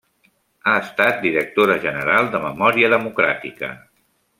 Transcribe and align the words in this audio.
Ha 0.69 0.73
estat 0.85 1.21
directora 1.27 1.77
general 1.85 2.33
de 2.33 2.43
Memòria 2.49 2.95
Democràtica. 2.99 3.75